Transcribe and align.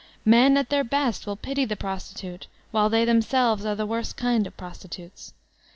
Men, 0.25 0.57
at 0.57 0.69
their 0.69 0.83
best, 0.83 1.27
will 1.27 1.35
pity 1.35 1.63
the 1.63 1.75
pim* 1.75 1.99
Sex 1.99 2.19
Slavery 2.21 2.39
355 2.39 2.39
titute, 2.39 2.71
white 2.71 2.87
they 2.89 3.05
themselves 3.05 3.65
are 3.67 3.75
the 3.75 3.85
worst 3.85 4.17
kind 4.17 4.47
of 4.47 4.57
prosti 4.57 4.89
tutes. 4.89 5.33